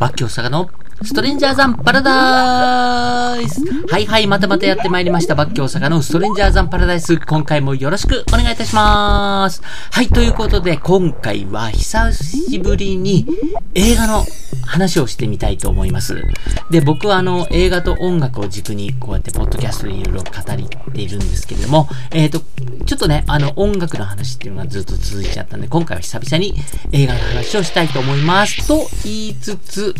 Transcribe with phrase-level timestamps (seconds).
[0.00, 0.70] バッキョサガの
[1.02, 3.60] ストレンジャーザンパラダイス
[3.90, 5.34] はいはい、またまたやってまいりました。
[5.34, 7.16] バッキョ大阪のストレンジャーザンパラダイス。
[7.18, 9.60] 今回もよろしくお願いいたします。
[9.90, 13.26] はい、ということで、今回は久しぶりに
[13.74, 14.24] 映画の
[14.68, 16.22] 話をしてみたいと思います。
[16.70, 22.40] で、僕はあの、映画と音楽を軸に、こうやってポッドキャストでいろいろ語っているんですけれども、えっ、ー、と、
[22.84, 26.54] ちょっとね、あの、音楽の話っていうのがずっと続いちゃったんで、今回は久々に
[26.92, 28.66] 映画の話をしたいと思います。
[28.68, 29.94] と言いつつ、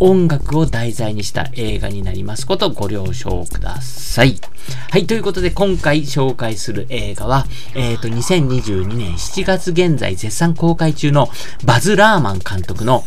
[0.00, 4.38] 音楽を題材にした映画になりますことをご了承ください。
[4.90, 11.28] はい、ということで今回紹介する映画は、えっ、ー、と、2022年7月現在絶賛公開中の
[11.64, 13.04] バズ・ラーマン監督の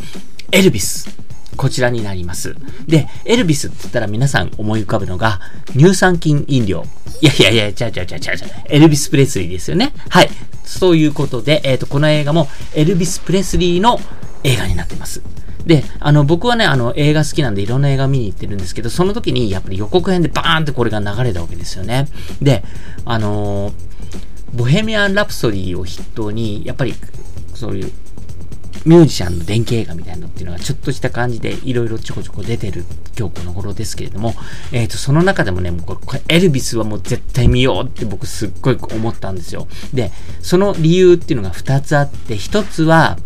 [0.52, 1.10] エルビス。
[1.58, 2.56] こちらになります。
[2.88, 5.40] で、エルビスって言ったら皆さん思い浮かぶのが、
[5.74, 6.86] 乳酸菌飲料。
[7.22, 8.50] いやいやいや、ちゃうちゃうちゃうちゃうちゃう。
[8.66, 9.94] エルビス・プレスリーですよね。
[10.10, 10.30] はい。
[10.64, 14.00] そういうことで、えっ、ー、と、この映画もエルビス・プレスリーの
[14.44, 15.22] 映画になってます。
[15.66, 22.08] で、あの、僕はね、あの、映画好きなんでいろんな映画見に行ってるんですけど、その時にやっぱり予告編でバーンってこれが流れたわけですよね。
[22.42, 22.64] で、
[23.06, 23.74] あのー、
[24.54, 26.96] ボヘミアン・ラプソディを筆頭に、やっぱり、
[27.54, 27.92] そういう、
[28.86, 32.86] ミュージシャンの電気映画みたいなのっていうのがちょっとした感じでいろいろちょこちょこ出てる
[33.18, 34.34] 今日この頃ですけれども、
[34.72, 39.68] えっ、ー、と、その中でもね、もうこれ、エルビスはもう絶対見ようって僕すっごい思ったんですよ。
[39.94, 43.18] で、その理由っていうのが2つあって、1つは、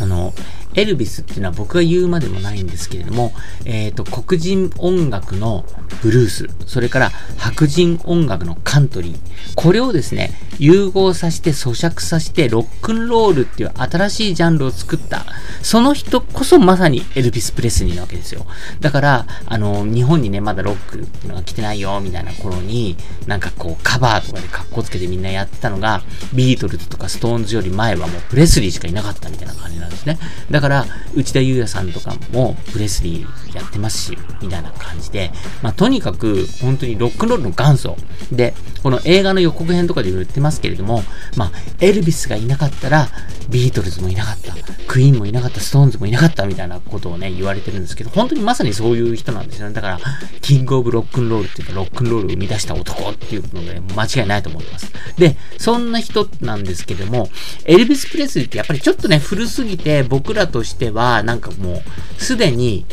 [0.00, 0.34] あの、
[0.74, 3.32] エルビスっていうのは僕が言うまでもないんですけれども、
[3.64, 5.64] えっ、ー、と、黒人音楽の
[6.02, 9.18] ブルース、それから白人音楽のカントリー、
[9.54, 15.24] これをですね、融合させて咀嚼させてロックンロールっていう新しいジャンルを作った、
[15.62, 18.46] その人こそまさにエルビス・プレスリーなわけですよ。
[18.80, 26.02] だから、あの、日本にね、まだロックっていうのが来てないよ、みたいな頃に、なんかこう、カバーとかで格好つけてみんなやってたのが、
[26.34, 30.18] ビートルズとかストーンズより前はもうプレスリーしかいなかったみたいな感じなんですね。
[30.50, 35.30] だから、内田裕也さんとかもプレスリーやってますし、みたいな感じで、
[35.62, 37.96] まあ、とにかく、本当にロックンロールの元祖。
[38.32, 41.04] で、この映画の予告編とかで言ってますけれども、
[41.36, 43.08] まあ、エルビスがいなかったら、
[43.50, 44.54] ビートルズもいなかった、
[44.88, 49.74] クイーンもいなかった、ストーンズもいなかったみたいなことをね、言われてるんですけど、本当にまさにそういう人なんですよね。
[49.74, 50.00] だから、
[50.40, 54.90] キングオブロックンロールっていうか、ロックンロールを生み出した男っていうので、間違いないと思います。
[55.18, 57.28] で、そんな人なんですけども、
[57.64, 61.82] エルビス・プレスリーってやっぱりちょっとね、古すぎて、僕らとしては、なんかも
[62.18, 62.86] う、すでに、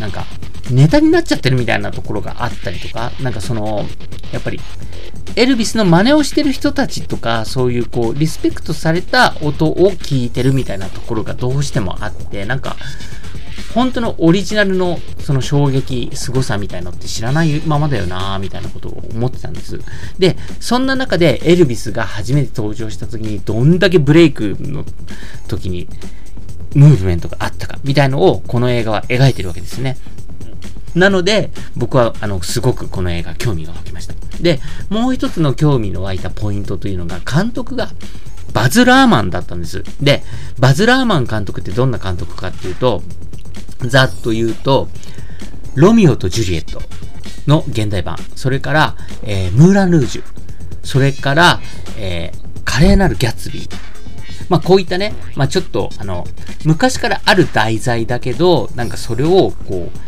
[0.00, 0.26] なんか、
[0.72, 3.86] ネタになっちゃってるみたいなところがあったりとか、なんかその、
[4.32, 4.60] やっぱり、
[5.36, 12.76] エルビスの真似をしてる人たちとか、そういうこう、リスペクトされた音を聞いてるみたいなところがどうしてもあって、なんか、
[13.74, 19.78] 本当のオリジナルのその衝撃、凄さみたいのって知らないままだよなみたいなことを思ってたんです。
[20.18, 24.84] で、そんな中でエルビスが初めて登場した時にどんだけブレイクの
[25.46, 25.88] 時に
[26.74, 29.96] ムーブメントがあったかみたいのをこの映画は描いてるわけですね。
[30.94, 34.14] なので、僕は、あの、すごくこの映画興味が湧きました。
[34.40, 37.90] で、もう一つの興味の湧いたポイントというのが、監督が
[38.52, 39.82] バズ・ラーマンだったんです。
[40.00, 40.22] で、
[40.58, 43.02] バズ・ラーマン監督ってどんな監督かっていうと、
[43.80, 44.88] ざっと言うと、
[45.74, 46.80] ロミオとジュリエット
[47.48, 50.22] の現代版、それから、えー、ムーラン・ルージュ、
[50.84, 51.60] それから、
[51.98, 53.70] えー、華麗なるギャッツビー、
[54.48, 56.26] まあこういったね、まあちょっと、あの、
[56.64, 59.98] 昔からある題材だけど、なんかそれを、こう、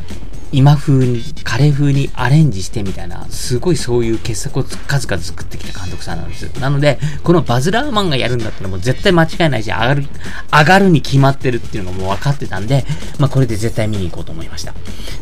[0.52, 6.44] 今風に、カレー風にアレンジしてみたいな、すごいそういう傑作を数々作ってきた監督さんなんです。
[6.60, 10.04] なので、このバズ・ラーマンがやるんだったらもう絶対間違いないし、上がる、
[10.52, 12.84] 上がるに決まってるっていうのがもう分かってたんで、
[13.18, 14.72] まあこれで絶対見に行こうと思いました。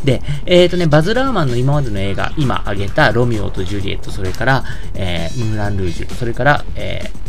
[0.05, 4.65] で、えっ、ー、とね、バズ・ラーマンの今までの映画、今挙げたロミオとジュリエット、それから、
[4.95, 7.24] えー、ムーラン・ルージュ、それから、えー、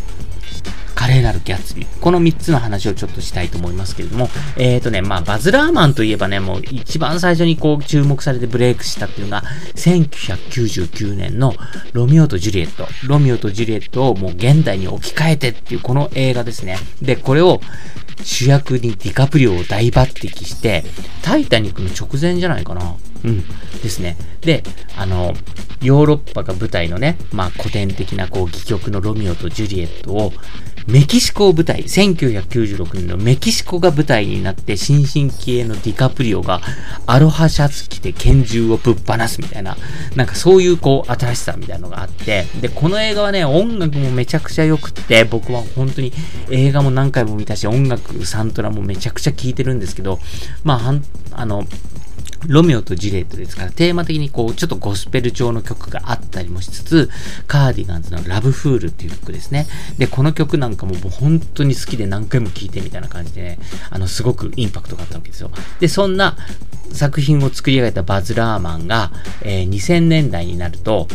[1.06, 2.00] 華麗なるギャッツビー。
[2.00, 4.28] この3つの話をちょっとしたいと思いますけれども、
[4.58, 9.44] え、ー、とね、まあ、バズ・ラーマンといえばね、もう一番最初にこう注目されてブレイクしたっていうのが、
[9.76, 11.54] 1999年の
[11.94, 12.88] ロミオとジュリエット。
[13.08, 16.78] ロミオとジュリエットをもう現代に置き換えてっていうこの映画ですね。
[17.02, 17.62] で、これを
[18.24, 20.84] 主役にディカプリオを大抜擢して、
[21.22, 22.96] タイタニックの直前じゃないかな。
[23.26, 23.44] うん。
[23.82, 24.18] ですね。
[24.42, 24.64] で、
[24.96, 25.34] あの、
[25.82, 30.34] ヨーロッパが舞台のね、まあ古典的なこう戯曲のロミオとジュリエットを
[30.88, 36.62] メキシコを舞台、1996年のメキシコが舞台になって、新進気鋭のディカプリオが
[37.08, 39.78] アロハシャツ着て拳銃をぶっ放すみたいな、
[40.16, 46.14] なんかそういうこう新しさみたいなのがあって、で、この映画はね、音楽もめちゃくちゃ良くって、僕は本当に
[46.52, 50.20] 映画も何回も見たし、音楽、サントラもめちゃくちゃ聴いてるんですけど、
[50.64, 50.94] まあ、
[51.32, 51.66] あの、
[52.48, 57.10] ロミオとジュリエットですから、テーマ的にこう、ちょっとゴスペル調の曲があったりもしつつ、
[57.48, 59.68] カーディガンズのラブフールっていう曲ですね。
[59.98, 63.60] で、この曲なんかももう本当に好きで何回も聴いてみたいな感じでね、
[63.90, 65.52] あの、すごくインパクトがあったわけですよ。
[65.80, 66.38] で、そんな
[66.92, 69.12] 作品を作り上げたバズ・ラーマンが、
[69.42, 71.08] えー、2000年代になると、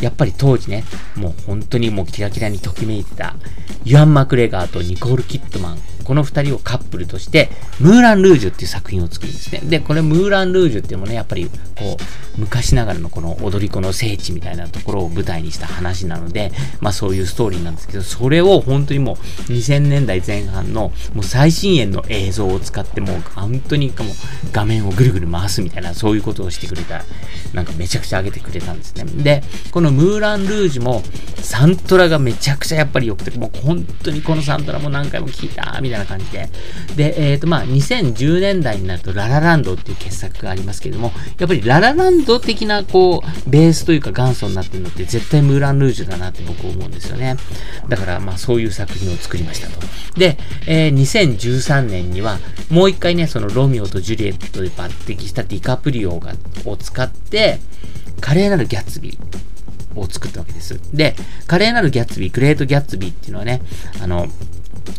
[0.00, 0.84] やっぱり当時ね、
[1.14, 3.36] もう本当にもうキラキラにときめいてた、
[3.84, 7.50] ユアン・マクレガーとニコール・キットマン、この二人をカップルとして、
[7.80, 9.60] ムーラン・ルージュっていう作品を作るんですね。
[9.64, 19.12] で、これムーラン・ルージュっていうのもね、やっぱりこう、昔ながらのこの踊り子の聖地みたいなところを舞台にした話なので、まあそういうストーリーなんですけど、それを本当にも
[19.48, 23.94] う2000年代前半のもう最新鋭の映像を使ってもう本当にも
[24.52, 27.04] 画面をぐるぐる回すみたいなそういうことをしてくれた、
[27.52, 29.04] なんかめちゃくちゃ上げてくれたんですね。
[29.04, 31.02] で、このムーラン・ルージュも
[31.36, 36.48] サントラがめちゃくちゃやっぱり良くて、もう本当にこのサントラも何回も聴いた、みたいな感じで。
[36.96, 47.36] で、えっ、ー、とまあ2010年代になるとララランドっていう傑作がありますけれども、やっぱりララランド的なこう、ベースというか元祖になってるのって絶対ムーラン・ルージュだなって僕思うんですよね。
[47.88, 49.86] だからまあそういう作品を作りましたと。
[50.16, 52.38] で、えー、2013年には
[52.70, 56.32] もう一回ね、そのロミオとジュリエットで抜擢したディカプリオが
[56.64, 57.60] を使って、
[58.20, 59.42] 華麗なるギャッツビー、
[59.96, 60.80] を作ったわけです。
[60.94, 61.14] で、
[61.46, 63.62] 華麗なるギャッツビー、グレートギャッツビーっていうのはね、
[64.02, 64.26] あの、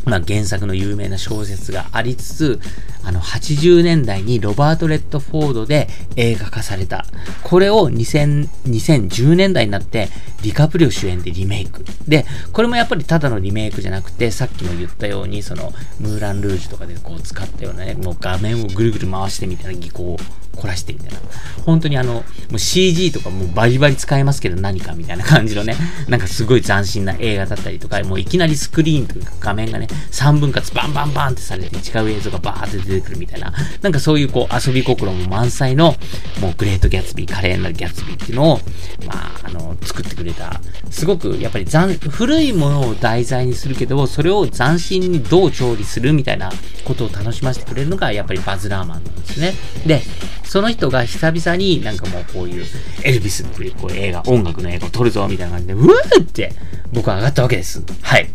[0.06, 2.60] まあ、原作の有名な小説がありつつ、
[3.04, 7.06] あの、80年代にロバート・レッドフォードで映画化された。
[7.44, 10.10] これを2000 2010年代になって、
[10.42, 11.86] ディカプリオ主演でリメイク。
[12.08, 20.18] で、これもやっぱりただのリメイクじゃなくて、さっきも言ったように、その、ムーラン・ルージュとかでこう使ったようなね、もう画面をぐるぐる回してみたいな技巧を
[20.56, 21.20] 凝らしてみたいな。
[21.66, 25.76] 本当にあの、もう CG とかもうバリバリ使えますけど何かみたいな感じのね、
[26.08, 35.96] なんかすごい斬新な映画だったりとか、もういきなりスクリーンというか画面がね、3分割バンバンバンってされて違う映像がバーって出てくるみたいな、なんかそういうこう遊び心も満載の、
[36.40, 38.60] もうグレートギャツビー、華麗なギャツビーっていうのを、
[39.06, 46.52] まあ、あの、作ってくれた、すごくやっぱり残、古いものを題材にするけど、それを斬新にどう調理するみたいな
[46.86, 49.54] ことを楽しませてくれるのが、やっぱりバズ・ラーマンなんですね。
[49.86, 50.02] で、
[50.44, 52.66] その人が久々になんかもうこういう
[53.04, 56.54] エルビスっていうこう映画、音楽の映画を撮るぞみたいな感じで、うーって
[56.94, 57.84] 僕は上がったわけです。
[58.02, 58.30] はい。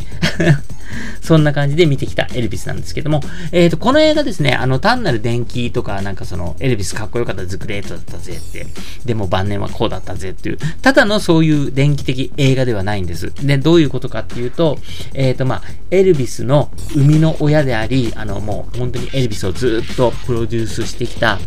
[1.20, 3.20] そんな感じで見てきたエルビスなんですけども、
[3.52, 8.66] えっ、ー、と、この映画ですね、あの、単なる電気とか、なんかその、エルビスかっこよかったズグレートだったぜって、
[9.04, 13.32] でも晩年はこうだったぜっていう、ただのそういう電気的映画ではないんです。
[13.42, 14.78] で、どういうことかっていうと、
[15.14, 21.38] えっ、ー、と、まあ、エルビスの生みの親であり、あの、もう本当にエルビスをずっとプロデュースしてきた、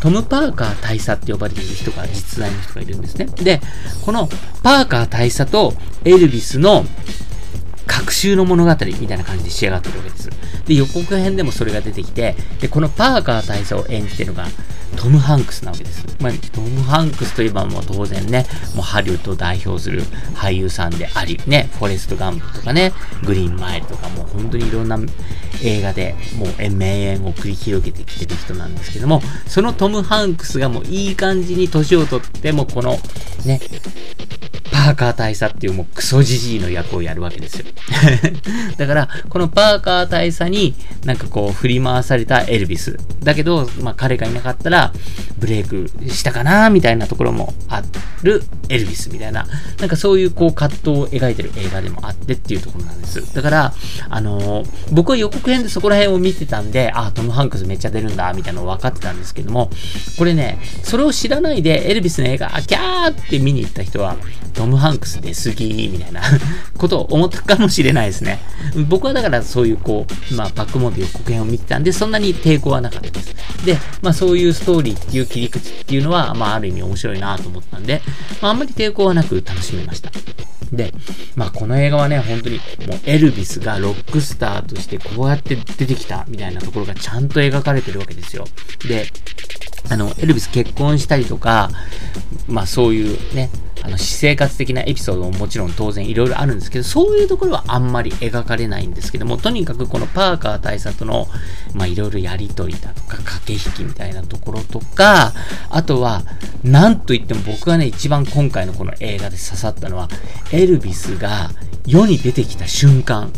[0.00, 3.26] トム・パーカー大佐って呼ばれている人が実在の人がいるんですね。
[3.42, 3.60] で、
[4.04, 4.28] この
[4.62, 5.74] パーカー大佐と
[6.06, 6.84] エルビスの
[7.86, 8.70] 隔週の物語
[9.00, 10.30] みたいな感じで仕上がってるわけです。
[10.66, 14.46] で、予告編でもそれが出てきて、で、このパーカー大佐を演じてるのが、
[14.96, 16.06] トム・ハンクスなわけです。
[16.20, 20.02] まあ、トム・ハンクスといえばもう当然ね、もうハリウッドを代表する
[20.34, 22.92] 俳優さんであり、ね、フォレスト・ガンプとかね、
[23.24, 24.98] グリーン・マイルとかもう本当にいろんな
[25.62, 32.98] 映画でもう名演を繰り広げてきてる人なんですけども、そのトム・ハンクスがもういい感じに年をとってもこの
[33.44, 37.66] ね、ーカー大佐っていうもうクソじじいの役をやるわけですよ。
[38.76, 40.74] だから、このパーカー大佐に
[41.04, 42.98] なんかこう振り回されたエルビス。
[43.22, 44.92] だけど、まあ彼がいなかったら
[45.38, 47.82] ブレイクしたかなみたいなところもあ
[48.22, 49.46] るエルビスみたいな、
[49.78, 53.34] なんかそういうこう葛藤を描いてる映画でもあってっていうところなんです。
[53.34, 53.74] だから、
[54.08, 59.70] あのー、僕は予告編でそこら辺を見てたんで、あ、トム・ハンクスめっちゃ出るんだ、みたいなの分かってたんですけども、
[60.18, 64.16] これね、それを知らないでエルビスの映画、あキャーって見に行った人は、
[64.56, 66.22] トム・ハンクス出すぎ、みたいな
[66.76, 68.40] ことを思ったかもしれないですね。
[68.88, 73.34] 僕はだからそういうこう、まあ、バックモード予告編を見てたんで、そんなに抵抗はなかったです。
[73.64, 78.02] で、まあそういうストーリーっていう切り口っていうのは、まあある意味面白いなと思ったんで、
[78.40, 80.10] まああんまり抵抗はなく楽しめました。
[80.72, 80.92] で、
[81.34, 88.46] まあこの映画はね、本当にもうエルビスがロックスターとしてこうやって出てきたみたいなところがちゃんと描かれてるわけですよ。
[88.88, 89.06] で、
[89.88, 91.70] あの、エルビス結婚したりとか、
[92.48, 93.50] まあそういうね、
[93.86, 101.28] あの、私生活的なエピソードももちろん当然いろいろあるんですけど、そういうところはあんまり描かれないんですけども、とにかくこのパーカー大佐との、
[101.72, 105.32] まあいろいろやりとりだとか、駆け引きみたいなところとか、
[105.70, 106.22] あとは、
[106.64, 110.08] なんといっても僕がね、一番今回のこの映画で刺さったのは、
[110.50, 111.50] エルビスが
[111.86, 113.32] 世に出てきた瞬間、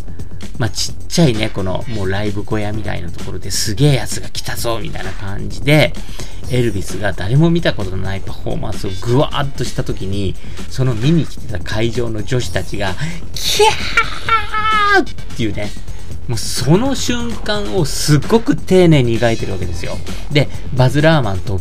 [0.59, 5.93] まあ、ちっちゃいね、この、もうライブ小屋みたいなところですげえやつが来たぞ、みたいな感じで、
[6.50, 10.35] エルヴィスが誰も見たことのないパフォーマンスをぐわーっとした時に、
[10.68, 12.95] その見に来てた会場の女子たちが、
[13.35, 15.71] キャーっていうね、
[16.29, 19.97] もうその瞬間をすっごく丁寧に描いてるわけですよ。
[20.31, 21.61] で、バズ・ラーマン特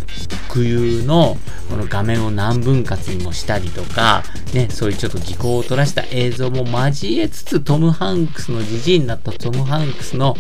[0.63, 1.37] 有の
[1.69, 10.35] この画面を何分割にもしたりとか、ね、そういうちょっと技巧を取らした映像も交えつつ、トム・ハンクスのじじいになったトム・ハンクスの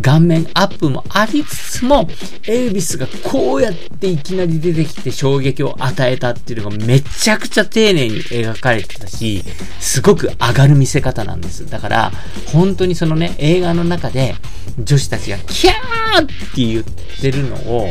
[0.00, 2.08] 顔面アップもありつつも、
[2.46, 9.42] エルビスがこうやっていきなり出てきて衝撃を与えたっていうのがめちゃくちゃ丁寧に描かれてたし、
[9.80, 11.68] すごく上がる見せ方なんです。
[11.68, 12.12] だから、
[12.46, 14.34] 本当にそのね、映画の中で
[14.78, 16.84] 女子たちがキャーって言っ
[17.20, 17.88] てるのを、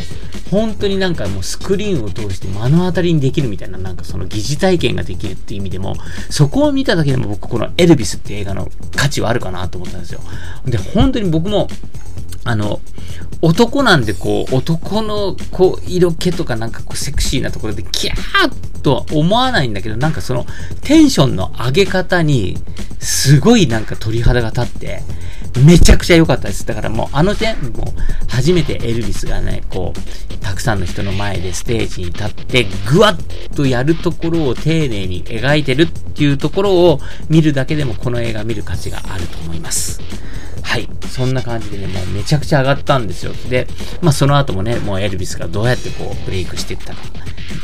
[0.51, 5.95] 本当になんかもうスクリーンを通して目の当たりにできるみたいな、なんかその疑似体験ができるっていう意味でも、
[6.29, 10.19] そこを見ただけでも僕このエルビスって映画の価値はあるかなと思ったんですよ。
[10.65, 11.69] で、本当に僕も、
[12.43, 12.81] あの、
[13.41, 20.45] 男なんでこう、男のこう、色気とかなんかこう、セクシーなところでキャーとは思わないんだけど、なんかその、
[20.81, 22.57] テンションの上げ方に、
[22.99, 25.03] すごいなんか鳥肌が立って、
[25.61, 26.65] めちゃくちゃ良かったです。
[26.65, 33.17] だからもうあの点、もう初めてエルビスがね、こう、たくさんの人の前でステージに立って、ぐわっ
[33.55, 40.01] とやるところを丁寧に描いてるっていうところを見るだけでもこの映画見る価値があると思います。
[40.73, 40.89] はい。
[41.07, 43.31] そんな感じでね、もうめちゃくちゃ上がったんですよ。
[43.47, 43.67] で、
[44.01, 47.01] まあその後もね、もうエルビスがどうやってこうブレイクしていったか、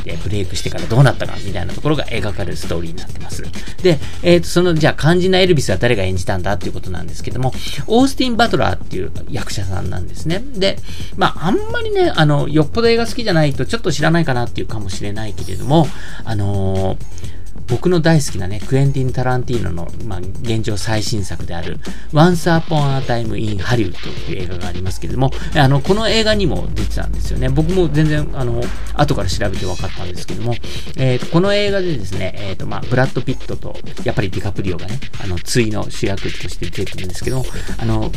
[0.04, 3.42] で、ブレイクしてからどうなったか、みたいなところが描かれるストーリーになってます。
[3.82, 7.52] で、えっ、ー、と、その、じゃあ肝心なエルビスは誰が演じたんだっていうことなんですけども、
[7.88, 10.44] オースティン・バトラーっていう役者さんなんですね。
[10.54, 10.78] で、
[11.16, 15.88] まああんまりね、あの、よっぽど映画好きじゃないとちょっと知らないかなっていうかもしれないけれども、
[16.24, 17.39] あのー
[17.70, 21.78] 僕の大好きなね、クエンティン・タランティーノの、まあ、現状最新作である、
[22.12, 27.48] Once Upon a Time in Hollywood という映画がありますけれども、あの、この映画にも出てたんですよね。
[27.48, 28.60] 僕も全然、あの、
[28.94, 30.54] 後から調べて分かったんですけども、
[30.96, 37.44] えっ、ー、と、この映画でですね、えっ、ー、と、まあ、ブラッド・ピットと、やっぱりディカプリオがね、あの、対の主役として出てるんですけど、
[37.78, 38.10] あの、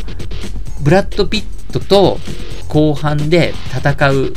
[0.81, 2.19] ブラッド・ピットと
[2.67, 4.33] 後半で戦う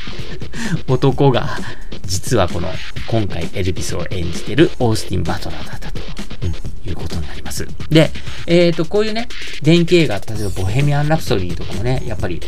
[0.88, 1.58] 男が、
[2.06, 2.68] 実はこの、
[3.06, 6.00] 今回エルビスを演じてるオースティン・バトラーだったと、
[6.42, 7.66] うん、いうことになります。
[7.88, 8.10] で、
[8.46, 9.28] えっ、ー、と、こういうね、
[9.62, 12.40] 電気映画、例えばボヘミアン・ラプソディとかもね、やっぱり、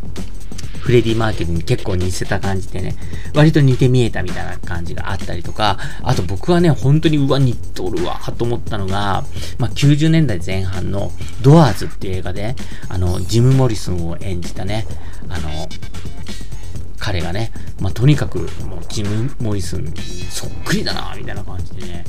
[0.82, 2.96] フレディ・マーケルに結構似せた感じでね、
[3.34, 9.24] 割と似て見えたみたいな感じがあったりとか、あと僕はね、本当にうわ、似とるわ、と思ったのが、
[9.58, 12.56] まあ、90年代前半のドアーズっていう映画で、
[12.88, 14.86] あの、ジム・モリソンを演じたね、
[15.28, 15.68] あの、
[16.98, 18.48] 彼がね、まあ、とにかく、もう、
[18.88, 19.92] ジム・モリスン
[20.30, 22.04] そっくりだな、みたいな感じでね、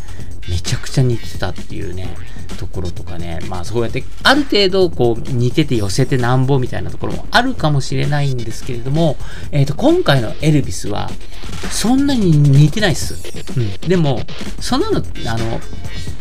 [0.48, 2.16] めちゃくちゃ似てたっていうね、
[2.60, 9.18] ところとかね、まあそうやって、ある程度、こう、似てて寄せてなんぼみたいなところもあるかもしれないんですけれども、
[9.52, 11.10] えっ、ー、と、今回のエルビスは、
[11.72, 13.16] そんなに似てないっす。
[13.58, 13.90] うん。
[13.90, 14.22] でも、
[14.60, 15.60] そんなの、あの、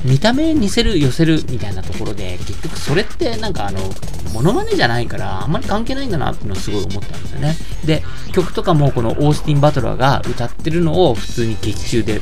[0.04, 3.80] 見た目似せる、寄せるみたいなところで、結局それってなんかあの、
[4.32, 7.56] モノマネじゃないから、あんまり関係ないんだなっていうのをすごい思ったんですよね。
[7.84, 12.20] で、曲とかもこのオースティン・バトラーが歌ってるのを普通に劇中で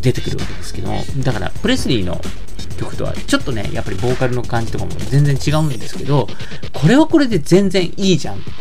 [0.00, 0.90] 出てくるわけですけど、
[1.22, 2.20] だからプレスリーの
[2.78, 6.28] 曲とはちょっとね、やっぱりボーカルの感じとかも全然違うんですけど、
[6.72, 8.54] これはこれで全然いいじゃんって、ね。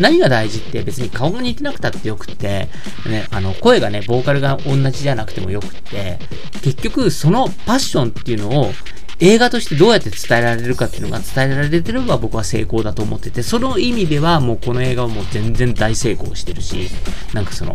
[0.00, 2.68] 何が大事って別に顔が似てなくたってよくって、
[3.06, 6.18] ね、あの、声がね、ボーカルが同じじゃなくてもよくって、
[6.62, 8.72] 結局そのパッションっていうのを
[9.20, 16.90] 映画としてどうやって伝えられるかっていうのが伝えられてれば僕は成功だと思ってて、その意味ではもうこの映画はもう全然大成功してるし、
[17.32, 17.74] なんかその、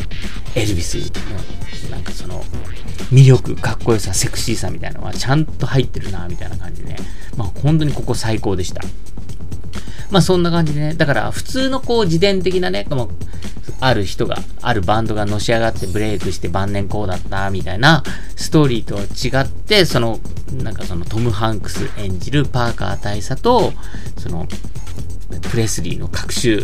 [0.56, 2.44] エルビスの、なんかその、
[3.12, 6.98] 魅力、かっこよさ、セクシーさみたいなのはちゃんと入ってるな、みたいな感じでね。
[7.38, 8.82] まあ本当にここ最高でした。
[10.12, 13.10] まあそんな感じでね、だから普通のこう自伝的なね、もう
[13.80, 18.04] ある人が、あるバンドがのし上がってブレイクして晩年こうだった、みたいな
[18.36, 20.20] ストーリーとは違って、その、
[20.54, 23.74] なんかそのトム・ハンクス演じるパーカー大佐と、
[24.18, 24.48] その、
[25.52, 26.64] プレスリーの各種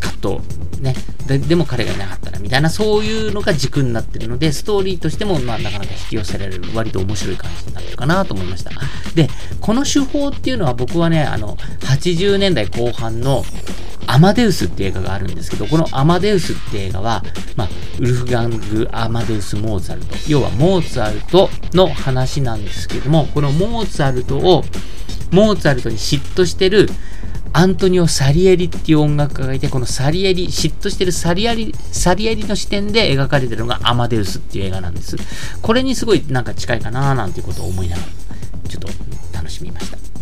[0.00, 0.94] 葛藤、ね。
[1.26, 8.70] ででも彼がいなかったら、みたいな、そういうのが軸になってるので、ストーリーとしても、まあ、なかなか引き寄せられる、割と面白い感じになってるかなと思いました。
[9.14, 9.28] で、
[9.60, 13.44] この手法っていうのは僕はね、あの、80年代後半の、
[14.06, 17.22] アマデウスって映画があるんですけど、このアマデウスって映画は、
[17.56, 17.68] まあ、
[17.98, 20.16] ウルフガング・アマデウス・モーツァルト。
[20.28, 24.64] 要は、モーツァルトの話なんですけども、このモーツァルトを、
[25.30, 26.88] モーツァルトに嫉妬してる
[27.56, 35.16] アントニオ・サリエリっていう音楽家がいて、このサリエリ、嫉妬してるサリエリ、サリエリの視点で描かれてるのがアマデウスっていう映画なんです。
[35.62, 38.08] これにすごいなんか近いかなーなんていうことを思いながら、
[38.68, 38.88] ちょっと
[39.32, 40.13] 楽しみました。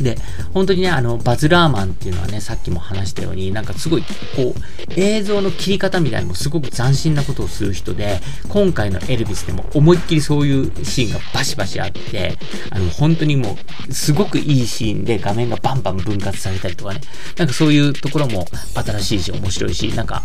[0.00, 0.16] で、
[0.52, 4.02] 本当にね、あの、バズ・ラーマンっていうのはね、さっきも話したように、なんかすごい、
[4.36, 12.36] こう、映像の切り方みたいにもすごく斬新なことをする人で、今回のエルビスでも思いっきりそういうシーンがバシバシあって、
[12.70, 13.56] あの、本当にも
[13.88, 17.00] う、すごくいいシーンで画面がバンバン分割されたりとかね、
[17.36, 20.24] なんかそういうところも新しいし、面白いし、なんか、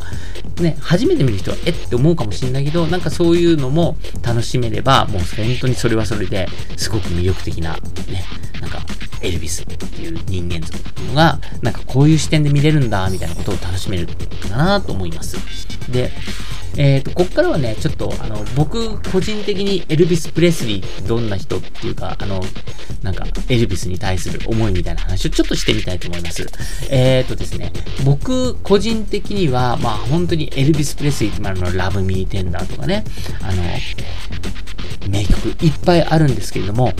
[0.59, 6.47] ね、初めて見る人は、えって思うかもしれないけど、なんかそういうのも楽しめれば、もう本当にそれはそれで
[6.77, 7.73] すごく魅力的な、
[8.07, 8.25] ね、
[8.61, 8.85] なんか、
[9.21, 15.37] エルビスっていう人間像っていうのが、なんかこういう視点で見れるんだ、みたいなことを楽しめるかなと思います。
[15.91, 16.11] で、
[16.77, 22.41] えっ、ー、と、こっからはね、ちょっと、あの、僕、個人的にエルビス・プレスリーってどんな人っていうか、あの、
[23.03, 26.47] なんか、エルビスに対する思いみたいな話をちょっとしてみたいと思います。
[26.89, 27.73] えっ、ー、とですね、
[28.05, 33.03] 僕、個人的には、まあ、本当にエルビス・プレスリーってまあの、ラブ・ミー・テンダーとかね、
[33.41, 33.63] あの、
[35.09, 36.93] 名曲いっぱいあるんですけれども、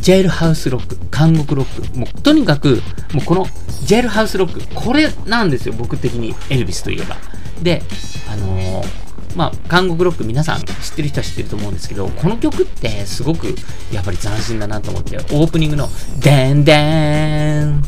[0.00, 3.46] ジェイルハウスロック、監獄ロック、もうとにかく、もうこの
[3.84, 7.16] ジェイルハウスロック、これなんですよ、僕的にエルビスといえば。
[7.62, 7.82] で、
[8.30, 13.54] あのーまあ、監獄ロック皆さん知ってる人は知ってると思うんですけど、この曲ってすごく
[13.92, 15.88] やっぱり斬新だなと思って、オープニングの、
[16.20, 17.82] でんでん、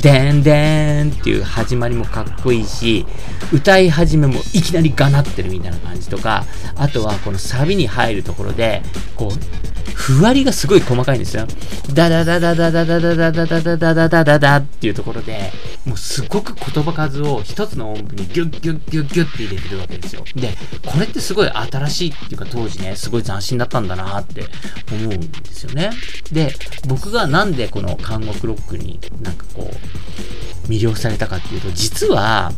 [0.00, 3.06] でんでんっていう始まりもかっこいいし、
[3.52, 6.44] 歌い始めもいきなりがなってるみたいな感じとか、
[6.76, 8.82] あとはこのサビに入るところで、
[9.16, 9.65] こう、
[10.06, 11.48] ふわりがすごい細かいんですよ。
[11.92, 15.50] ダダダダダダダダダダダダダダダダダっていうところで、
[15.84, 20.22] もうすごく言葉数を一つの音符にギュッギュッギュッギュッって入れてるわけですよ。
[20.36, 20.54] で、
[20.86, 24.44] これってすごい新しいっていうか当時ね、すごい斬新だったんだなって
[24.92, 25.90] 思うんですよね。
[26.30, 26.54] で、
[26.86, 32.52] 僕がなんでこの監獄ロックになんかこう、魅了されたかっていうと、実は、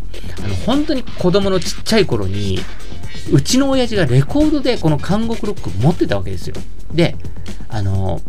[0.44, 2.58] あの、本当に子供のちっちゃい頃に、
[3.32, 6.54] うちの親父がレコードでこの監獄ロック持ってたわけですよ。
[6.92, 7.16] で、
[7.68, 8.20] あの、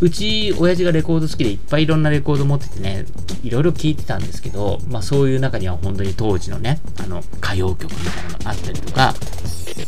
[0.00, 3.04] うち、親父がレコード好きでいっぱいいろんなレコード持っててね、
[3.42, 9.14] いろいろ聴いてたんですけど、まあそういう中には本当に当時のね、あの、歌謡曲みたいなのがあったりとか、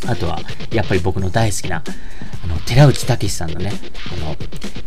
[0.06, 0.40] あとは、
[0.72, 1.82] やっぱり僕の大好きな、
[2.50, 3.72] の、寺内武さんのね、
[4.12, 4.36] あの、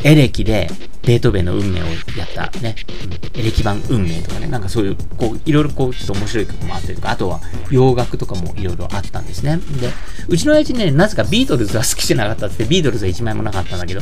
[0.04, 0.70] エレキで、
[1.06, 1.86] ベートーベンの運命を
[2.18, 2.76] やったね、
[3.34, 9.58] うん、エレキ版運命とかね、なんかそういう、こう、いろいろこう、ちょっと面白い曲もあったりとか、あとは洋楽とかもいろいろあったんですね。
[9.58, 9.90] で、
[10.30, 14.02] うちの親父ね、なぜかビートルズは好きじゃなかったって、ビートルズは1枚もなかったんだけど、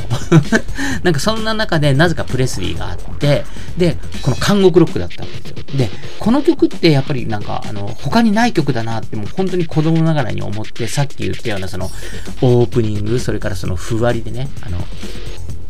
[1.02, 3.44] なんかそんな中で、なぜかプレスリーがあって、
[3.76, 5.56] で、この監獄ロックだったんですよ。
[5.76, 5.90] で、
[6.20, 11.90] この曲ってやっぱりなんか、あの、他にない曲だなって、もう本当に子供ながらに思って、さっき言ったようなその、
[12.42, 14.78] オープニング、それからそのふわりでね、あの、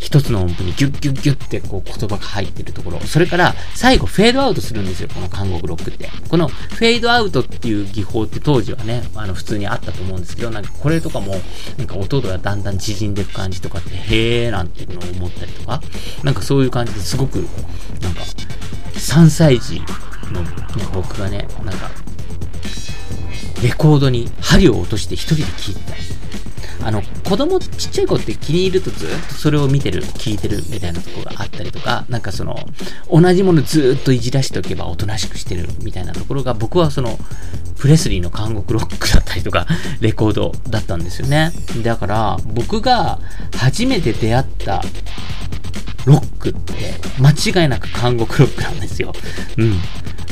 [0.02, 3.00] 一つの音符にギュッギュッギュッってこう言葉が入ってるところ。
[3.00, 6.10] それから最後フェードアウトするんですよ、この韓国ロックって。
[6.28, 11.36] このフェードアウトっていう技法って当時はね、あの普通にあったと思うんですけど、なんかこれとかも、
[11.78, 15.80] なんか音がだんだん縮んでいく感じとかって、へーなんていうのを思ったりとか、
[16.24, 17.36] なんかそういう感じですごく、
[18.00, 18.22] なんか
[18.94, 19.80] 3歳児
[20.32, 20.48] の、ね、
[20.92, 21.90] 僕がね、なんか、
[23.62, 26.11] レコードに針を落として一人で聴いてたり
[26.84, 32.56] あの、子供ちっちゃい子って気に入るとずっとそれを見てる、聞いてるみたいなところがあったりとか、なんかその、
[33.10, 37.18] 同じものずっといじらしておけばおとなしくしてるみたいなところが、僕はその、
[37.78, 39.66] プレスリーの韓国ロックだったりとか、
[40.00, 41.52] レコードだったんですよね。
[41.82, 43.18] だから、僕が
[43.56, 44.82] 初めて出会った
[46.04, 49.12] ロックって間違いなく韓国ロックなんですよ。
[49.56, 49.80] うん。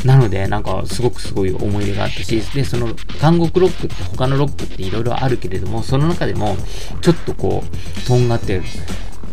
[0.05, 6.57] なので、なんか、すごくすごい思い出があったし、で、その、韓国ロックって他のロックっていろいろあるけれども、その中でも、
[7.03, 8.63] ちょっとこう、とんがって、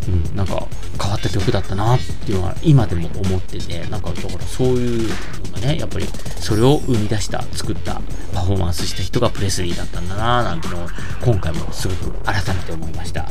[0.08, 0.68] うん、なんか、
[1.02, 5.10] 変わった曲だったなっていうのは、今でも思ってて、なんか、だからそういうの
[5.54, 6.08] がね、やっぱり、
[6.40, 8.02] それを生み出した、作った、
[8.34, 10.88] パフォーマンスした人がプレスリーだったんだななんてのを、
[11.24, 13.30] 今回もすごく改めて思いました。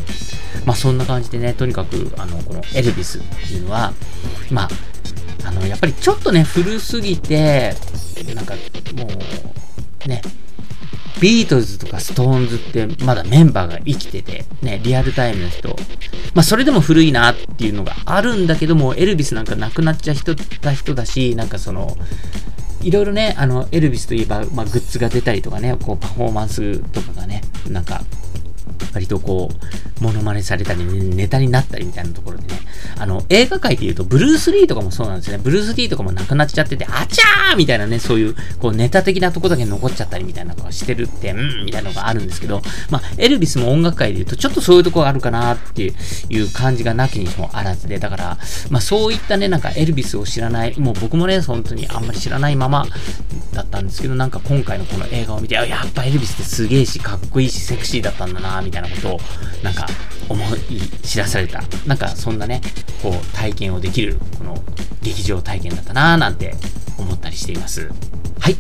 [0.65, 3.93] まあ、そんな感じでね、とにかく、あの、このエルビスっていうのは、
[4.51, 4.69] まあ、
[5.45, 7.75] あの、やっぱりちょっとね、古すぎて、
[8.35, 9.07] なんかも
[10.05, 10.23] う、ね、
[11.21, 15.69] ビートルズとかストーンズってまだメンバーが生きてて、ね、リアルタイムの人。
[16.35, 21.97] まあそれでも古いなっていうのがあるんだけども、エルビスなんか亡くなっちゃ人た人だし、なんかその、
[22.83, 28.03] いろいろね、あの、エルビスといえば、まあグッズが出たりとかね、こうパフォーマンスとかがね、なんか
[28.93, 32.61] 割とこう、モノマネされたり、ネタになったりみたいなところでね、
[32.99, 35.39] あの、映画界で言うと、ブルース・リーとかもそうなんですね。
[35.39, 45.93] ブルース・リーとかもなくなっちゃってて、あちゃーみたいなね、そういう、こう、ネタ的なとこだけ残っちゃったりみたいなのがしてるって、うん、みたいなのがあるんですけど、まあ、エルビスも音楽界で言うと、ちょっとそういうとこがあるかなって
[46.29, 48.39] いう感じがなきにしもあらずで、だから、
[48.71, 52.87] まあ、そういったね、なんかエルビスを知らない、もう僕もね、本当にあんまり知らないまま
[53.53, 59.21] だったんですけど、なんか今回のこの映画を見て、やっぱエルビスってすげえし、かっこいいし、セクシーだったんだな、みたいなことを、
[59.63, 59.87] なんか
[60.29, 62.61] 思い知らされた、なんかそんなね、
[63.03, 64.63] こう体験をできる、この
[65.03, 66.55] 劇場体験だったなぁなんて
[66.99, 67.91] 思ったりしています。
[68.39, 68.57] はい。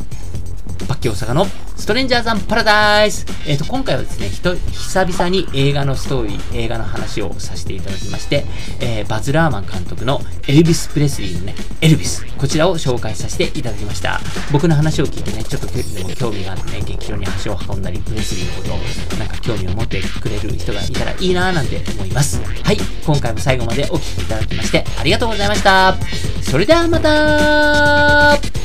[0.88, 1.46] バッキー大阪の
[1.77, 3.27] ストレンジャーザンパラダイス。
[3.46, 8.44] えっ、ー、と、今回はですね、ひと久々に映画のストーリー、映画の話をさせていただきまして、
[8.81, 14.20] えー、バズ・ラーマン監督のエルビス・プレスリーのね、エルビス、こちらを紹介させていただきました。
[14.53, 22.42] 僕の話を聞いてね、ちょっとでも興味があってね、劇場に足を運んだり、プレスリーのことをなんか興味を持ってくれる人がいたらいいなぁなんて思います。
[22.64, 25.94] はい、今回も最後までお聴きいただきましてありがとうございました。
[26.42, 28.56] それではまた